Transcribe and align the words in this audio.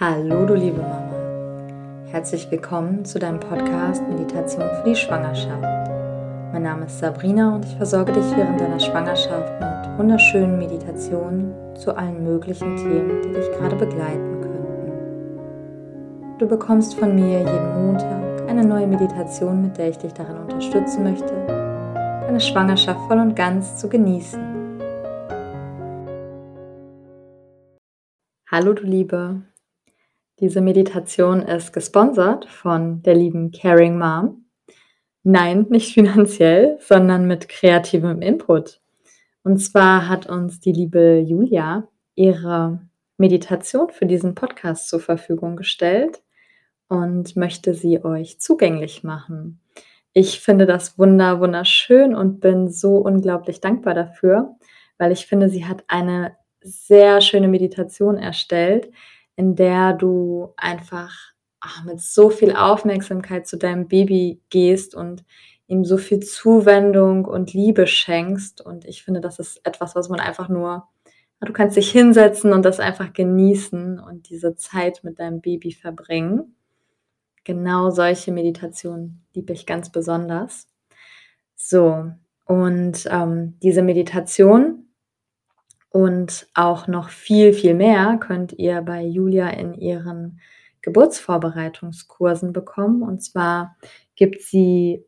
Hallo, 0.00 0.46
du 0.46 0.54
liebe 0.54 0.80
Mama. 0.80 2.06
Herzlich 2.06 2.48
willkommen 2.52 3.04
zu 3.04 3.18
deinem 3.18 3.40
Podcast 3.40 4.00
Meditation 4.08 4.62
für 4.62 4.90
die 4.90 4.94
Schwangerschaft. 4.94 5.90
Mein 6.52 6.62
Name 6.62 6.86
ist 6.86 7.00
Sabrina 7.00 7.56
und 7.56 7.64
ich 7.64 7.74
versorge 7.74 8.12
dich 8.12 8.36
während 8.36 8.60
deiner 8.60 8.78
Schwangerschaft 8.78 9.60
mit 9.60 9.98
wunderschönen 9.98 10.56
Meditationen 10.56 11.52
zu 11.74 11.96
allen 11.96 12.22
möglichen 12.22 12.76
Themen, 12.76 13.22
die 13.22 13.32
dich 13.32 13.50
gerade 13.50 13.74
begleiten 13.74 14.40
könnten. 14.40 14.92
Du 16.38 16.46
bekommst 16.46 16.94
von 16.94 17.16
mir 17.16 17.40
jeden 17.40 17.84
Montag 17.84 18.48
eine 18.48 18.64
neue 18.64 18.86
Meditation, 18.86 19.62
mit 19.62 19.78
der 19.78 19.88
ich 19.88 19.98
dich 19.98 20.12
darin 20.12 20.36
unterstützen 20.36 21.02
möchte, 21.02 21.34
deine 21.48 22.38
Schwangerschaft 22.38 23.00
voll 23.08 23.18
und 23.18 23.34
ganz 23.34 23.78
zu 23.78 23.88
genießen. 23.88 24.40
Hallo 28.48 28.74
du 28.74 28.84
Liebe, 28.84 29.42
diese 30.40 30.60
Meditation 30.60 31.42
ist 31.42 31.72
gesponsert 31.72 32.46
von 32.46 33.02
der 33.02 33.14
lieben 33.14 33.50
Caring 33.50 33.98
Mom. 33.98 34.44
Nein, 35.24 35.66
nicht 35.68 35.92
finanziell, 35.94 36.78
sondern 36.80 37.26
mit 37.26 37.48
kreativem 37.48 38.22
Input. 38.22 38.80
Und 39.42 39.58
zwar 39.58 40.08
hat 40.08 40.28
uns 40.28 40.60
die 40.60 40.72
liebe 40.72 41.18
Julia 41.18 41.88
ihre 42.14 42.80
Meditation 43.16 43.90
für 43.90 44.06
diesen 44.06 44.34
Podcast 44.36 44.88
zur 44.88 45.00
Verfügung 45.00 45.56
gestellt 45.56 46.22
und 46.88 47.34
möchte 47.34 47.74
sie 47.74 48.04
euch 48.04 48.40
zugänglich 48.40 49.02
machen. 49.02 49.60
Ich 50.12 50.40
finde 50.40 50.66
das 50.66 50.98
wunder 50.98 51.40
wunderschön 51.40 52.14
und 52.14 52.40
bin 52.40 52.68
so 52.70 52.96
unglaublich 52.98 53.60
dankbar 53.60 53.94
dafür, 53.94 54.56
weil 54.98 55.12
ich 55.12 55.26
finde, 55.26 55.48
sie 55.48 55.66
hat 55.66 55.84
eine 55.88 56.36
sehr 56.60 57.20
schöne 57.20 57.48
Meditation 57.48 58.18
erstellt, 58.18 58.90
in 59.38 59.54
der 59.54 59.92
du 59.92 60.52
einfach 60.56 61.14
ach, 61.60 61.84
mit 61.84 62.00
so 62.00 62.28
viel 62.28 62.56
Aufmerksamkeit 62.56 63.46
zu 63.46 63.56
deinem 63.56 63.86
Baby 63.86 64.40
gehst 64.50 64.96
und 64.96 65.24
ihm 65.68 65.84
so 65.84 65.96
viel 65.96 66.18
Zuwendung 66.18 67.24
und 67.24 67.52
Liebe 67.52 67.86
schenkst. 67.86 68.60
Und 68.60 68.84
ich 68.84 69.04
finde, 69.04 69.20
das 69.20 69.38
ist 69.38 69.64
etwas, 69.64 69.94
was 69.94 70.08
man 70.08 70.18
einfach 70.18 70.48
nur, 70.48 70.88
du 71.40 71.52
kannst 71.52 71.76
dich 71.76 71.92
hinsetzen 71.92 72.52
und 72.52 72.64
das 72.64 72.80
einfach 72.80 73.12
genießen 73.12 74.00
und 74.00 74.28
diese 74.28 74.56
Zeit 74.56 75.04
mit 75.04 75.20
deinem 75.20 75.40
Baby 75.40 75.70
verbringen. 75.70 76.56
Genau 77.44 77.90
solche 77.90 78.32
Meditationen 78.32 79.24
liebe 79.34 79.52
ich 79.52 79.66
ganz 79.66 79.92
besonders. 79.92 80.66
So, 81.54 82.10
und 82.44 83.06
ähm, 83.08 83.56
diese 83.62 83.82
Meditation 83.82 84.87
und 85.90 86.46
auch 86.54 86.86
noch 86.86 87.08
viel, 87.08 87.52
viel 87.52 87.74
mehr 87.74 88.18
könnt 88.18 88.52
ihr 88.52 88.82
bei 88.82 89.02
Julia 89.02 89.48
in 89.50 89.74
ihren 89.74 90.40
Geburtsvorbereitungskursen 90.82 92.52
bekommen. 92.52 93.02
Und 93.02 93.22
zwar 93.22 93.76
gibt 94.14 94.42
sie 94.42 95.04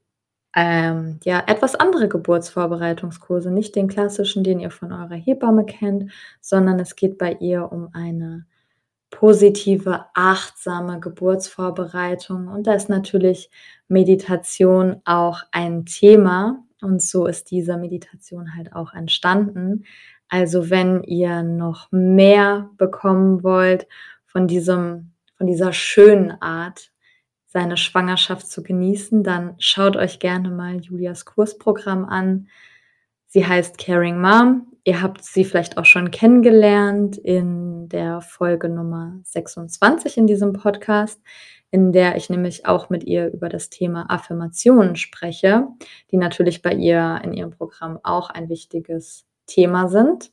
ähm, 0.57 1.21
ja 1.25 1.43
etwas 1.47 1.75
andere 1.75 2.09
Geburtsvorbereitungskurse, 2.09 3.51
nicht 3.51 3.77
den 3.77 3.89
klassischen, 3.89 4.43
den 4.43 4.59
ihr 4.59 4.71
von 4.71 4.93
eurer 4.93 5.15
Hebamme 5.15 5.65
kennt, 5.65 6.11
sondern 6.41 6.81
es 6.81 6.97
geht 6.97 7.19
bei 7.19 7.35
ihr 7.35 7.71
um 7.71 7.91
eine 7.93 8.47
positive, 9.11 10.07
achtsame 10.15 11.01
Geburtsvorbereitung. 11.01 12.49
Und 12.49 12.67
da 12.67 12.75
ist 12.75 12.89
natürlich 12.89 13.51
Meditation 13.89 15.03
auch 15.05 15.43
ein 15.53 15.85
Thema. 15.85 16.65
Und 16.81 17.03
so 17.03 17.27
ist 17.27 17.51
diese 17.51 17.77
Meditation 17.77 18.57
halt 18.57 18.73
auch 18.73 18.95
entstanden. 18.95 19.85
Also 20.31 20.71
wenn 20.71 21.03
ihr 21.03 21.43
noch 21.43 21.89
mehr 21.91 22.71
bekommen 22.79 23.43
wollt 23.43 23.89
von 24.27 24.47
diesem, 24.47 25.11
von 25.37 25.49
dieser 25.49 25.73
schönen 25.73 26.41
Art, 26.41 26.93
seine 27.47 27.77
Schwangerschaft 27.77 28.47
zu 28.47 28.63
genießen, 28.63 29.25
dann 29.25 29.57
schaut 29.59 29.97
euch 29.97 30.21
gerne 30.21 30.51
mal 30.51 30.77
Julias 30.77 31.25
Kursprogramm 31.25 32.05
an. 32.05 32.47
Sie 33.27 33.45
heißt 33.45 33.77
Caring 33.77 34.21
Mom. 34.21 34.69
Ihr 34.85 35.03
habt 35.03 35.25
sie 35.25 35.45
vielleicht 35.45 35.77
auch 35.77 35.85
schon 35.85 36.13
kennengelernt 36.13 37.19
in 37.19 37.89
der 37.89 38.21
Folge 38.21 38.69
Nummer 38.69 39.19
26 39.25 40.17
in 40.17 40.29
diesem 40.29 40.53
Podcast, 40.53 41.21
in 41.73 41.91
der 41.91 42.15
ich 42.17 42.31
nämlich 42.31 42.67
auch 42.67 42.89
mit 42.89 43.03
ihr 43.03 43.33
über 43.33 43.49
das 43.49 43.69
Thema 43.69 44.09
Affirmationen 44.09 44.95
spreche, 44.95 45.67
die 46.13 46.19
natürlich 46.19 46.63
bei 46.63 46.73
ihr 46.73 47.21
in 47.25 47.33
ihrem 47.33 47.51
Programm 47.51 47.99
auch 48.05 48.31
ein 48.31 48.49
wichtiges 48.49 49.27
Thema 49.51 49.89
sind. 49.89 50.33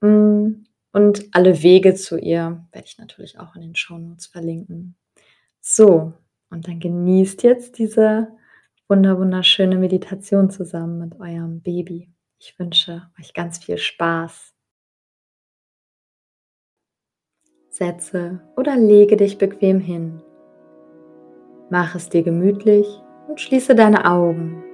Mm, 0.00 0.64
und 0.92 1.28
alle 1.32 1.62
Wege 1.62 1.94
zu 1.94 2.18
ihr 2.18 2.66
werde 2.72 2.86
ich 2.86 2.98
natürlich 2.98 3.38
auch 3.38 3.54
in 3.54 3.62
den 3.62 3.76
Shownotes 3.76 4.26
verlinken. 4.26 4.96
So, 5.60 6.14
und 6.50 6.68
dann 6.68 6.80
genießt 6.80 7.42
jetzt 7.42 7.78
diese 7.78 8.28
wunderschöne 8.88 9.76
Meditation 9.76 10.48
zusammen 10.48 10.98
mit 10.98 11.20
eurem 11.20 11.60
Baby. 11.60 12.08
Ich 12.38 12.58
wünsche 12.58 13.10
euch 13.18 13.34
ganz 13.34 13.58
viel 13.58 13.78
Spaß. 13.78 14.54
Setze 17.68 18.40
oder 18.56 18.76
lege 18.76 19.16
dich 19.16 19.36
bequem 19.36 19.80
hin. 19.80 20.22
Mach 21.68 21.94
es 21.94 22.08
dir 22.08 22.22
gemütlich 22.22 22.86
und 23.28 23.40
schließe 23.40 23.74
deine 23.74 24.10
Augen. 24.10 24.65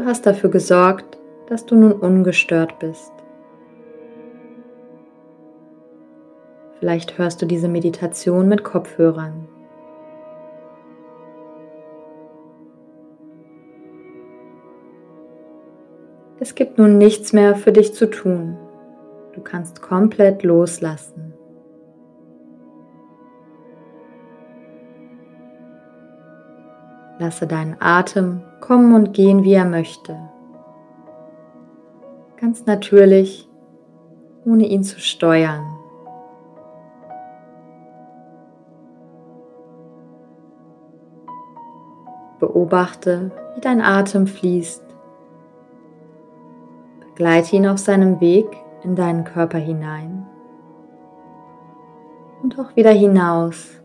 Du 0.00 0.06
hast 0.06 0.24
dafür 0.24 0.48
gesorgt, 0.48 1.18
dass 1.48 1.66
du 1.66 1.76
nun 1.76 1.92
ungestört 1.92 2.78
bist. 2.78 3.12
Vielleicht 6.78 7.18
hörst 7.18 7.42
du 7.42 7.44
diese 7.44 7.68
Meditation 7.68 8.48
mit 8.48 8.64
Kopfhörern. 8.64 9.46
Es 16.38 16.54
gibt 16.54 16.78
nun 16.78 16.96
nichts 16.96 17.34
mehr 17.34 17.54
für 17.54 17.72
dich 17.72 17.92
zu 17.92 18.08
tun. 18.08 18.56
Du 19.34 19.42
kannst 19.42 19.82
komplett 19.82 20.44
loslassen. 20.44 21.34
Lasse 27.18 27.46
deinen 27.46 27.76
Atem 27.80 28.40
kommen 28.60 28.94
und 28.94 29.12
gehen, 29.14 29.44
wie 29.44 29.54
er 29.54 29.64
möchte. 29.64 30.16
Ganz 32.36 32.66
natürlich, 32.66 33.48
ohne 34.44 34.66
ihn 34.66 34.82
zu 34.82 35.00
steuern. 35.00 35.66
Beobachte, 42.38 43.30
wie 43.54 43.60
dein 43.60 43.82
Atem 43.82 44.26
fließt. 44.26 44.84
Begleite 47.00 47.56
ihn 47.56 47.66
auf 47.66 47.78
seinem 47.78 48.20
Weg 48.20 48.46
in 48.82 48.96
deinen 48.96 49.24
Körper 49.24 49.58
hinein 49.58 50.26
und 52.42 52.58
auch 52.58 52.74
wieder 52.76 52.92
hinaus. 52.92 53.79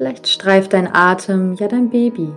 Vielleicht 0.00 0.28
streift 0.28 0.72
dein 0.72 0.88
Atem 0.94 1.52
ja 1.52 1.68
dein 1.68 1.90
Baby. 1.90 2.32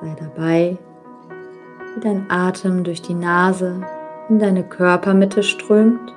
Sei 0.00 0.16
dabei, 0.20 0.78
wie 1.92 2.00
dein 2.00 2.30
Atem 2.30 2.84
durch 2.84 3.02
die 3.02 3.14
Nase 3.14 3.84
in 4.28 4.38
deine 4.38 4.62
Körpermitte 4.62 5.42
strömt 5.42 6.14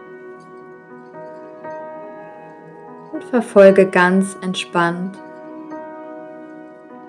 und 3.11 3.23
verfolge 3.23 3.87
ganz 3.87 4.37
entspannt, 4.43 5.17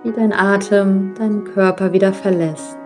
wie 0.05 0.13
dein 0.13 0.33
Atem 0.33 1.13
deinen 1.19 1.45
Körper 1.45 1.93
wieder 1.93 2.15
verlässt. 2.15 2.79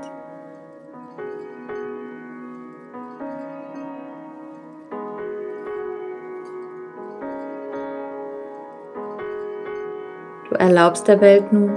Erlaubst 10.61 11.09
der 11.09 11.23
Welt 11.23 11.55
nun, 11.55 11.71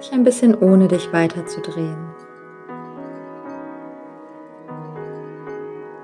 sich 0.00 0.12
ein 0.12 0.24
bisschen 0.24 0.56
ohne 0.56 0.88
dich 0.88 1.12
weiterzudrehen. 1.12 1.96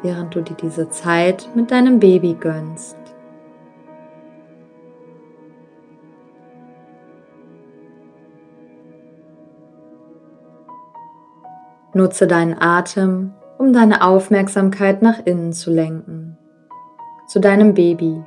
Während 0.03 0.35
du 0.35 0.41
dir 0.41 0.55
diese 0.55 0.89
Zeit 0.89 1.49
mit 1.57 1.73
deinem 1.73 1.99
Baby 1.99 2.35
gönnst. 2.39 2.97
Nutze 11.93 12.29
deinen 12.29 12.57
Atem, 12.63 13.35
um 13.59 13.73
deine 13.73 14.05
Aufmerksamkeit 14.05 15.03
nach 15.03 15.19
innen 15.27 15.53
zu 15.53 15.73
lenken, 15.73 16.39
zu 17.27 17.41
deinem 17.41 17.75
Baby. 17.75 18.23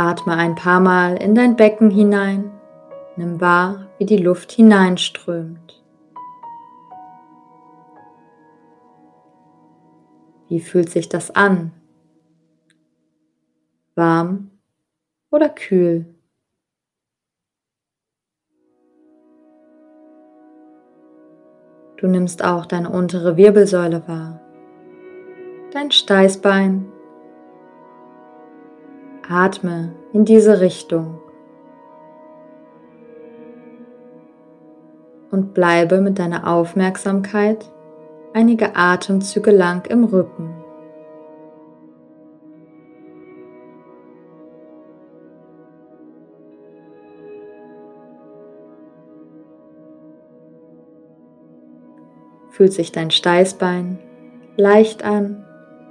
Atme 0.00 0.34
ein 0.34 0.54
paar 0.54 0.80
Mal 0.80 1.16
in 1.18 1.34
dein 1.34 1.56
Becken 1.56 1.90
hinein, 1.90 2.50
Nimm 3.16 3.38
wahr, 3.38 3.90
wie 3.98 4.06
die 4.06 4.16
Luft 4.16 4.50
hineinströmt. 4.50 5.84
Wie 10.48 10.60
fühlt 10.60 10.88
sich 10.88 11.10
das 11.10 11.30
an? 11.30 11.72
Warm 13.94 14.52
oder 15.30 15.50
kühl? 15.50 16.06
Du 21.98 22.06
nimmst 22.06 22.42
auch 22.42 22.64
deine 22.64 22.88
untere 22.88 23.36
Wirbelsäule 23.36 24.08
wahr, 24.08 24.40
dein 25.72 25.90
Steißbein. 25.90 26.90
Atme 29.30 29.92
in 30.12 30.24
diese 30.24 30.60
Richtung 30.60 31.20
und 35.30 35.54
bleibe 35.54 36.00
mit 36.00 36.18
deiner 36.18 36.48
Aufmerksamkeit 36.48 37.70
einige 38.34 38.74
Atemzüge 38.74 39.52
lang 39.52 39.86
im 39.88 40.02
Rücken. 40.02 40.52
Fühlt 52.50 52.72
sich 52.72 52.90
dein 52.90 53.12
Steißbein 53.12 54.00
leicht 54.56 55.04
an 55.04 55.44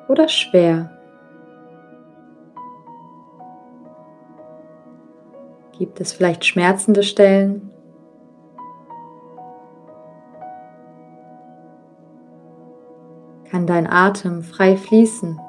oder 0.10 0.28
schwer? 0.28 0.99
Gibt 5.80 6.02
es 6.02 6.12
vielleicht 6.12 6.44
schmerzende 6.44 7.04
Stellen? 7.04 7.72
Kann 13.50 13.66
dein 13.66 13.88
Atem 13.88 14.44
frei 14.44 14.76
fließen? 14.76 15.40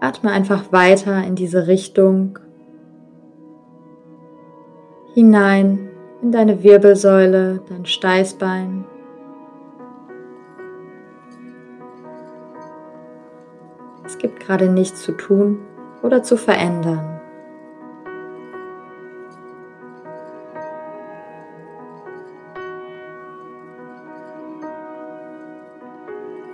Atme 0.00 0.32
einfach 0.32 0.72
weiter 0.72 1.22
in 1.22 1.34
diese 1.34 1.66
Richtung 1.66 2.38
hinein 5.12 5.90
in 6.22 6.32
deine 6.32 6.62
Wirbelsäule, 6.62 7.60
dein 7.68 7.84
Steißbein. 7.84 8.86
Gerade 14.44 14.68
nichts 14.68 15.02
zu 15.02 15.12
tun 15.12 15.58
oder 16.02 16.22
zu 16.22 16.36
verändern. 16.36 17.20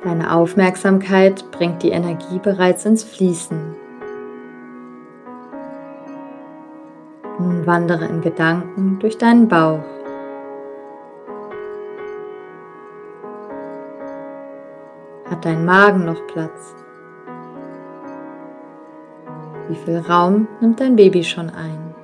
Deine 0.02 0.32
Aufmerksamkeit 0.34 1.50
bringt 1.50 1.82
die 1.82 1.90
Energie 1.90 2.38
bereits 2.38 2.87
ins 2.87 3.04
Fließen. 3.04 3.76
Nun 7.38 7.66
wandere 7.66 8.06
in 8.06 8.20
Gedanken 8.20 8.98
durch 8.98 9.19
deinen 9.19 9.48
Bauch. 9.48 9.84
Hat 15.26 15.44
dein 15.44 15.64
Magen 15.64 16.06
noch 16.06 16.26
Platz? 16.26 16.75
Wie 19.70 19.76
viel 19.76 19.99
Raum 19.99 20.49
nimmt 20.61 20.81
dein 20.81 20.96
Baby 20.96 21.22
schon 21.22 21.49
ein? 21.49 21.94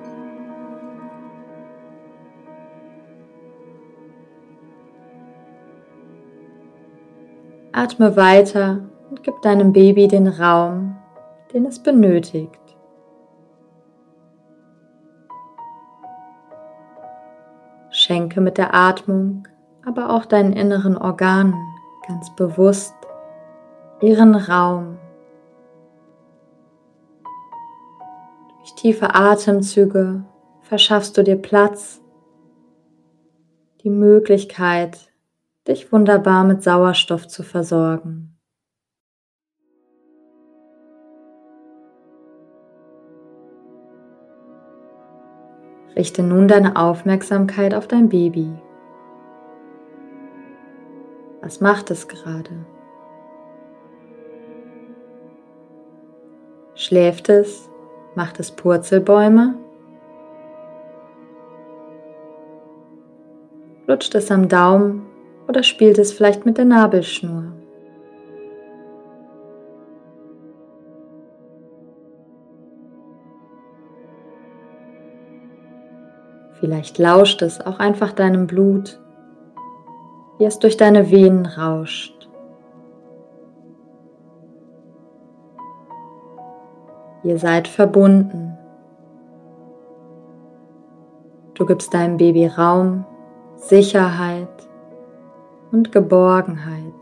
Atme 7.73 8.15
weiter 8.15 8.87
und 9.09 9.21
gib 9.21 9.41
deinem 9.41 9.73
Baby 9.73 10.07
den 10.07 10.29
Raum, 10.29 10.95
den 11.51 11.65
es 11.65 11.83
benötigt. 11.83 12.57
Schenke 17.89 18.39
mit 18.39 18.57
der 18.57 18.73
Atmung, 18.73 19.45
aber 19.85 20.11
auch 20.11 20.23
deinen 20.23 20.53
inneren 20.53 20.97
Organen 20.97 21.53
ganz 22.07 22.33
bewusst 22.33 22.95
ihren 23.99 24.35
Raum. 24.35 24.99
Tiefe 28.77 29.15
Atemzüge 29.15 30.23
verschaffst 30.61 31.17
du 31.17 31.23
dir 31.23 31.35
Platz, 31.35 31.99
die 33.83 33.89
Möglichkeit, 33.89 35.11
dich 35.67 35.91
wunderbar 35.91 36.43
mit 36.43 36.63
Sauerstoff 36.63 37.27
zu 37.27 37.43
versorgen. 37.43 38.37
Richte 45.95 46.21
nun 46.21 46.47
deine 46.47 46.75
Aufmerksamkeit 46.75 47.73
auf 47.73 47.87
dein 47.87 48.09
Baby. 48.09 48.53
Was 51.41 51.59
macht 51.59 51.89
es 51.89 52.07
gerade? 52.07 52.65
Schläft 56.75 57.29
es? 57.29 57.71
Macht 58.17 58.39
es 58.39 58.49
Purzelbäume? 58.49 59.53
Lutscht 63.85 64.15
es 64.15 64.31
am 64.31 64.49
Daumen 64.49 65.05
oder 65.47 65.61
spielt 65.61 65.99
es 65.99 66.13
vielleicht 66.13 66.43
mit 66.43 66.57
der 66.57 66.65
Nabelschnur? 66.65 67.43
Vielleicht 76.59 76.97
lauscht 76.97 77.43
es 77.43 77.63
auch 77.63 77.77
einfach 77.77 78.13
deinem 78.13 78.47
Blut, 78.47 78.99
wie 80.39 80.45
es 80.45 80.57
durch 80.57 80.75
deine 80.75 81.11
Venen 81.11 81.45
rauscht. 81.45 82.16
Ihr 87.23 87.37
seid 87.37 87.67
verbunden. 87.67 88.57
Du 91.55 91.65
gibst 91.65 91.93
deinem 91.93 92.17
Baby 92.17 92.47
Raum, 92.47 93.05
Sicherheit 93.55 94.47
und 95.71 95.91
Geborgenheit. 95.91 96.93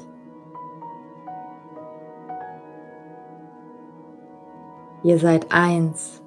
Ihr 5.03 5.19
seid 5.19 5.51
eins. 5.51 6.23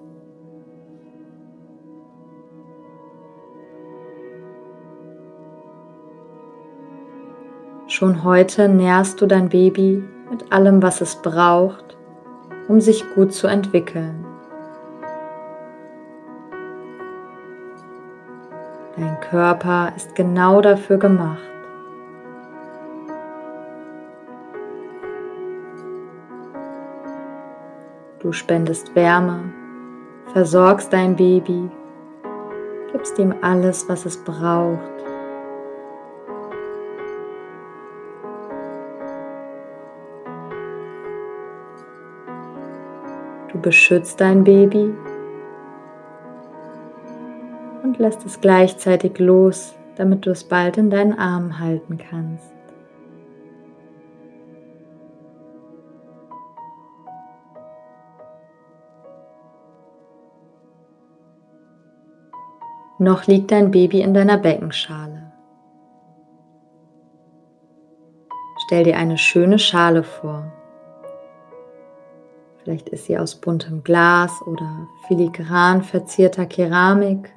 Schon 7.89 8.23
heute 8.23 8.69
nährst 8.69 9.21
du 9.21 9.27
dein 9.27 9.49
Baby 9.49 10.05
mit 10.31 10.53
allem, 10.53 10.81
was 10.81 11.01
es 11.01 11.17
braucht, 11.17 11.98
um 12.69 12.81
sich 12.81 13.05
gut 13.15 13.33
zu 13.33 13.47
entwickeln. 13.47 14.25
Dein 18.97 19.19
Körper 19.21 19.93
ist 19.97 20.15
genau 20.15 20.61
dafür 20.61 20.99
gemacht. 20.99 21.43
Du 28.21 28.33
spendest 28.33 28.95
Wärme, 28.95 29.53
versorgst 30.33 30.93
dein 30.93 31.17
Baby, 31.17 31.71
gibst 32.93 33.19
ihm 33.19 33.33
alles, 33.41 33.89
was 33.89 34.05
es 34.05 34.17
braucht. 34.17 34.98
Du 43.53 43.59
beschützt 43.61 44.21
dein 44.21 44.45
Baby 44.45 44.95
und 47.83 47.99
lässt 47.99 48.25
es 48.27 48.41
gleichzeitig 48.41 49.19
los, 49.19 49.75
damit 49.97 50.27
du 50.27 50.31
es 50.31 50.45
bald 50.45 50.77
in 50.77 50.91
deinen 50.91 51.19
Armen 51.19 51.59
halten 51.59 51.97
kannst. 51.97 52.53
Noch 63.01 63.27
liegt 63.27 63.53
dein 63.53 63.71
Baby 63.71 64.01
in 64.03 64.13
deiner 64.13 64.39
Beckenschale. 64.39 65.33
Stell 68.67 68.85
dir 68.85 68.97
eine 68.99 69.17
schöne 69.17 69.59
Schale 69.59 70.03
vor. 70.03 70.53
Vielleicht 72.69 72.91
ist 72.91 73.07
sie 73.07 73.17
aus 73.17 73.35
buntem 73.35 73.83
Glas 73.83 74.43
oder 74.43 74.89
filigran 75.07 75.83
verzierter 75.83 76.45
Keramik. 76.45 77.33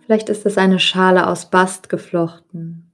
Vielleicht 0.00 0.28
ist 0.28 0.44
es 0.44 0.58
eine 0.58 0.80
Schale 0.80 1.28
aus 1.28 1.48
Bast 1.48 1.88
geflochten. 1.88 2.90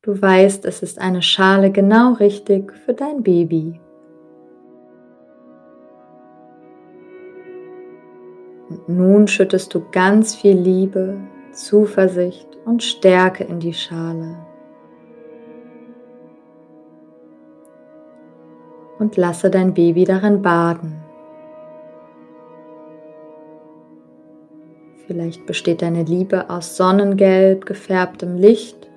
Du 0.00 0.18
weißt, 0.22 0.64
es 0.64 0.82
ist 0.82 0.98
eine 0.98 1.20
Schale 1.20 1.70
genau 1.70 2.14
richtig 2.14 2.72
für 2.72 2.94
dein 2.94 3.22
Baby. 3.22 3.78
Und 8.70 8.88
nun 8.88 9.28
schüttest 9.28 9.74
du 9.74 9.84
ganz 9.90 10.34
viel 10.34 10.56
Liebe, 10.56 11.18
Zuversicht 11.52 12.48
und 12.64 12.82
Stärke 12.82 13.44
in 13.44 13.60
die 13.60 13.74
Schale. 13.74 14.43
Und 18.98 19.16
lasse 19.16 19.50
dein 19.50 19.74
Baby 19.74 20.04
darin 20.04 20.42
baden. 20.42 21.04
Vielleicht 25.06 25.44
besteht 25.44 25.82
deine 25.82 26.02
Liebe 26.02 26.48
aus 26.48 26.76
sonnengelb 26.76 27.66
gefärbtem 27.66 28.36
Licht 28.36 28.88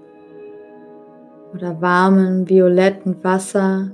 oder 1.54 1.82
warmem 1.82 2.48
violetten 2.48 3.24
Wasser. 3.24 3.92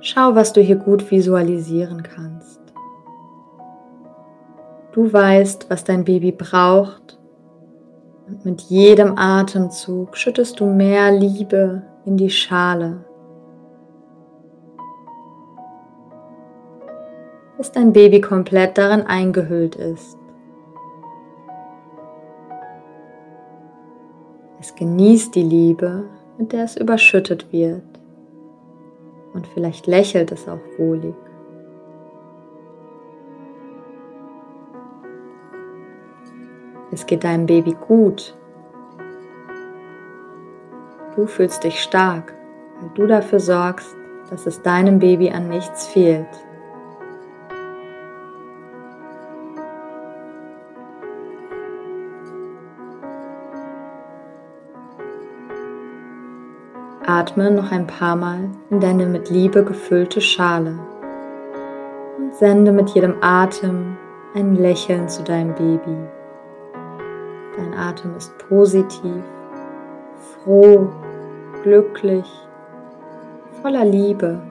Schau, 0.00 0.34
was 0.34 0.52
du 0.52 0.60
hier 0.60 0.76
gut 0.76 1.10
visualisieren 1.10 2.02
kannst. 2.02 2.60
Du 4.92 5.10
weißt, 5.10 5.70
was 5.70 5.82
dein 5.84 6.04
Baby 6.04 6.30
braucht 6.30 7.18
und 8.26 8.44
mit 8.44 8.62
jedem 8.62 9.18
Atemzug 9.18 10.16
schüttest 10.16 10.60
du 10.60 10.66
mehr 10.66 11.10
Liebe 11.12 11.82
in 12.04 12.16
die 12.16 12.30
Schale. 12.30 13.04
bis 17.64 17.72
dein 17.72 17.94
Baby 17.94 18.20
komplett 18.20 18.76
darin 18.76 19.06
eingehüllt 19.06 19.74
ist. 19.76 20.18
Es 24.60 24.74
genießt 24.74 25.34
die 25.34 25.42
Liebe, 25.42 26.04
mit 26.36 26.52
der 26.52 26.64
es 26.64 26.76
überschüttet 26.76 27.50
wird. 27.52 27.82
Und 29.32 29.46
vielleicht 29.46 29.86
lächelt 29.86 30.30
es 30.30 30.46
auch 30.46 30.60
wohlig. 30.76 31.14
Es 36.94 37.06
geht 37.06 37.24
deinem 37.24 37.46
Baby 37.46 37.76
gut. 37.88 38.36
Du 41.16 41.26
fühlst 41.26 41.64
dich 41.64 41.82
stark, 41.82 42.32
weil 42.80 42.90
du 42.94 43.08
dafür 43.08 43.40
sorgst, 43.40 43.88
dass 44.30 44.46
es 44.46 44.62
deinem 44.62 45.00
Baby 45.00 45.28
an 45.30 45.48
nichts 45.48 45.88
fehlt. 45.88 46.28
Atme 57.04 57.50
noch 57.50 57.72
ein 57.72 57.88
paar 57.88 58.14
Mal 58.14 58.50
in 58.70 58.78
deine 58.78 59.06
mit 59.06 59.30
Liebe 59.30 59.64
gefüllte 59.64 60.20
Schale 60.20 60.78
und 62.18 62.36
sende 62.36 62.70
mit 62.70 62.90
jedem 62.90 63.16
Atem 63.20 63.96
ein 64.36 64.54
Lächeln 64.54 65.08
zu 65.08 65.24
deinem 65.24 65.54
Baby. 65.56 65.96
Dein 67.56 67.74
Atem 67.74 68.16
ist 68.16 68.36
positiv, 68.48 69.22
froh, 70.42 70.88
glücklich, 71.62 72.26
voller 73.62 73.84
Liebe. 73.84 74.42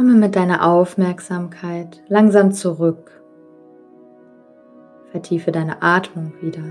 Komme 0.00 0.14
mit 0.14 0.34
deiner 0.34 0.66
Aufmerksamkeit 0.66 2.02
langsam 2.08 2.52
zurück. 2.52 3.22
Vertiefe 5.10 5.52
deine 5.52 5.82
Atmung 5.82 6.32
wieder. 6.40 6.62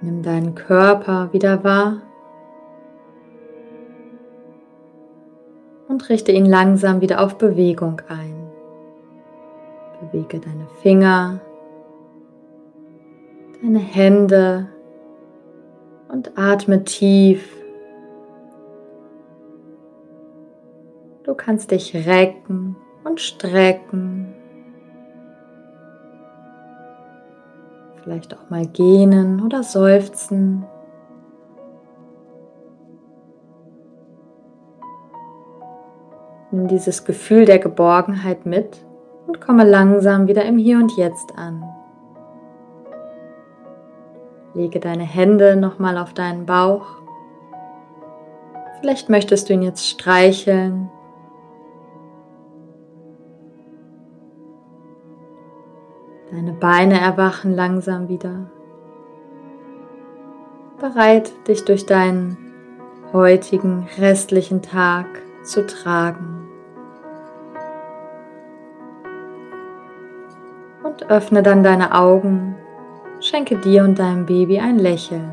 Nimm 0.00 0.22
deinen 0.22 0.54
Körper 0.54 1.30
wieder 1.34 1.62
wahr 1.62 2.00
und 5.88 6.08
richte 6.08 6.32
ihn 6.32 6.46
langsam 6.46 7.02
wieder 7.02 7.20
auf 7.22 7.36
Bewegung 7.36 8.00
ein. 8.08 8.50
Bewege 10.00 10.40
deine 10.40 10.68
Finger, 10.80 11.40
deine 13.62 13.78
Hände 13.78 14.68
und 16.08 16.38
atme 16.38 16.82
tief 16.84 17.65
kannst 21.36 21.70
dich 21.70 21.94
recken 22.06 22.76
und 23.04 23.20
strecken. 23.20 24.34
Vielleicht 28.02 28.34
auch 28.34 28.50
mal 28.50 28.66
gähnen 28.66 29.44
oder 29.44 29.62
seufzen. 29.62 30.64
Nimm 36.50 36.68
dieses 36.68 37.04
Gefühl 37.04 37.44
der 37.44 37.58
Geborgenheit 37.58 38.46
mit 38.46 38.78
und 39.26 39.40
komme 39.40 39.64
langsam 39.64 40.28
wieder 40.28 40.44
im 40.44 40.56
Hier 40.58 40.78
und 40.78 40.96
Jetzt 40.96 41.36
an. 41.36 41.64
Lege 44.54 44.80
deine 44.80 45.04
Hände 45.04 45.56
nochmal 45.56 45.98
auf 45.98 46.14
deinen 46.14 46.46
Bauch. 46.46 46.86
Vielleicht 48.80 49.08
möchtest 49.08 49.48
du 49.48 49.54
ihn 49.54 49.62
jetzt 49.62 49.86
streicheln 49.86 50.90
Deine 56.36 56.52
Beine 56.52 57.00
erwachen 57.00 57.54
langsam 57.54 58.10
wieder. 58.10 58.50
Bereit, 60.78 61.32
dich 61.48 61.64
durch 61.64 61.86
deinen 61.86 62.36
heutigen 63.14 63.88
restlichen 63.96 64.60
Tag 64.60 65.06
zu 65.44 65.64
tragen. 65.66 66.46
Und 70.84 71.08
öffne 71.08 71.42
dann 71.42 71.64
deine 71.64 71.94
Augen, 71.94 72.54
schenke 73.20 73.56
dir 73.56 73.84
und 73.84 73.98
deinem 73.98 74.26
Baby 74.26 74.60
ein 74.60 74.78
Lächeln. 74.78 75.30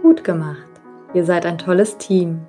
Gut 0.00 0.22
gemacht, 0.22 0.68
ihr 1.12 1.24
seid 1.24 1.44
ein 1.44 1.58
tolles 1.58 1.98
Team. 1.98 2.46